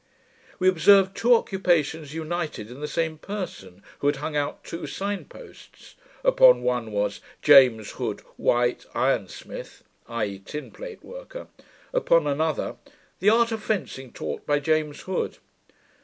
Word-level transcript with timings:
We 0.57 0.67
observed 0.67 1.15
two 1.15 1.35
occupations 1.35 2.11
united 2.15 2.71
in 2.71 2.79
the 2.81 2.87
same 2.87 3.19
person, 3.19 3.83
who 3.99 4.07
had 4.07 4.15
hung 4.15 4.35
out 4.35 4.63
two 4.63 4.87
sign 4.87 5.25
posts. 5.25 5.93
Upon 6.23 6.63
one 6.63 6.91
was, 6.91 7.21
JAMES 7.43 7.91
HOOD, 7.91 8.21
WHITE 8.35 8.87
IRON 8.95 9.27
SMITH 9.27 9.83
(i.e. 10.07 10.41
tin 10.43 10.71
plate 10.71 11.03
worker). 11.03 11.49
Upon 11.93 12.25
another, 12.25 12.77
THE 13.19 13.29
ART 13.29 13.51
OF 13.51 13.61
FENCING 13.61 14.11
TAUGHT, 14.13 14.43
BY 14.47 14.59
JAMES 14.59 15.01
HOOD. 15.01 15.37